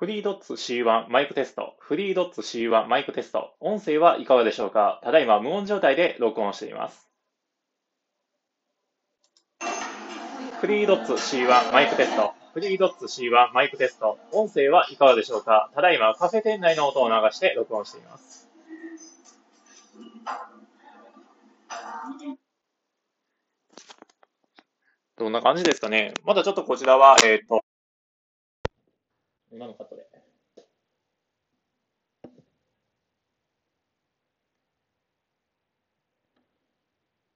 [0.00, 4.98] フリードッツ C1 マイクテスト、フリードッツ C1 マイクテスト、音声はいかがでしょうか？
[5.04, 7.06] ただいま無音状態で録音しています。
[10.58, 15.70] フリードッツ C1 マイクテスト、フリードッツ C1 マイクテスト、音声はいかがでしょうか？
[15.74, 18.48] ただいまカフェ店内の音を流して録音しています。
[25.18, 26.14] どんな感じですかね？
[26.24, 27.60] まだちょっとこちらは、えっ、ー、と、
[29.50, 30.06] 今のカットで。